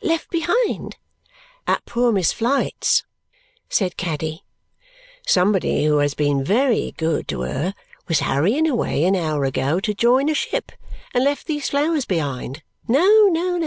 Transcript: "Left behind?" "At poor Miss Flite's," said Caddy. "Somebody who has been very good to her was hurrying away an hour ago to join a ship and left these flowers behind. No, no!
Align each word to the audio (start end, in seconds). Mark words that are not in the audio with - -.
"Left 0.00 0.30
behind?" 0.30 0.96
"At 1.66 1.84
poor 1.86 2.12
Miss 2.12 2.32
Flite's," 2.32 3.02
said 3.68 3.96
Caddy. 3.96 4.44
"Somebody 5.26 5.86
who 5.86 5.98
has 5.98 6.14
been 6.14 6.44
very 6.44 6.92
good 6.92 7.26
to 7.26 7.40
her 7.40 7.74
was 8.06 8.20
hurrying 8.20 8.68
away 8.68 9.02
an 9.02 9.16
hour 9.16 9.42
ago 9.42 9.80
to 9.80 9.92
join 9.92 10.28
a 10.28 10.34
ship 10.34 10.70
and 11.12 11.24
left 11.24 11.48
these 11.48 11.68
flowers 11.68 12.04
behind. 12.04 12.62
No, 12.86 13.26
no! 13.28 13.58